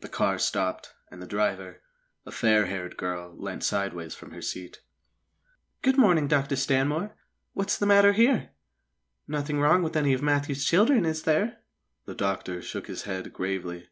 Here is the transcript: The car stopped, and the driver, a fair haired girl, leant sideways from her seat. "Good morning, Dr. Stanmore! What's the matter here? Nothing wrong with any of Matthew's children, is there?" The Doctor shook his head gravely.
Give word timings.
The 0.00 0.08
car 0.08 0.38
stopped, 0.38 0.94
and 1.10 1.20
the 1.20 1.26
driver, 1.26 1.82
a 2.24 2.30
fair 2.32 2.64
haired 2.64 2.96
girl, 2.96 3.36
leant 3.36 3.62
sideways 3.62 4.14
from 4.14 4.30
her 4.30 4.40
seat. 4.40 4.80
"Good 5.82 5.98
morning, 5.98 6.28
Dr. 6.28 6.56
Stanmore! 6.56 7.14
What's 7.52 7.76
the 7.76 7.84
matter 7.84 8.14
here? 8.14 8.52
Nothing 9.28 9.60
wrong 9.60 9.82
with 9.82 9.96
any 9.96 10.14
of 10.14 10.22
Matthew's 10.22 10.64
children, 10.64 11.04
is 11.04 11.24
there?" 11.24 11.58
The 12.06 12.14
Doctor 12.14 12.62
shook 12.62 12.86
his 12.86 13.02
head 13.02 13.34
gravely. 13.34 13.90